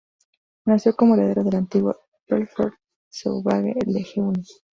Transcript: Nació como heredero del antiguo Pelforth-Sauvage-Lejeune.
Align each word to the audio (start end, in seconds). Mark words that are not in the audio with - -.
Nació 0.65 0.95
como 0.95 1.13
heredero 1.13 1.43
del 1.43 1.57
antiguo 1.57 1.95
Pelforth-Sauvage-Lejeune. 2.27 4.43